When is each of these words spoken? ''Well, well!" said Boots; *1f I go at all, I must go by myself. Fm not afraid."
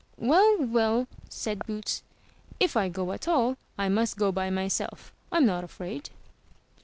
''Well, 0.19 0.67
well!" 0.67 1.07
said 1.29 1.63
Boots; 1.67 2.01
*1f 2.59 2.75
I 2.75 2.89
go 2.89 3.11
at 3.11 3.27
all, 3.27 3.55
I 3.77 3.87
must 3.87 4.17
go 4.17 4.31
by 4.31 4.49
myself. 4.49 5.13
Fm 5.31 5.43
not 5.45 5.63
afraid." 5.63 6.09